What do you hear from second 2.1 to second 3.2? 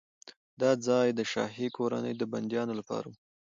د بندیانو لپاره و.